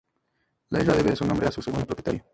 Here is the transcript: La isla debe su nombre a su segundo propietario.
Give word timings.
La 0.71 0.79
isla 0.81 0.95
debe 0.95 1.15
su 1.15 1.27
nombre 1.27 1.47
a 1.47 1.51
su 1.51 1.61
segundo 1.61 1.85
propietario. 1.85 2.23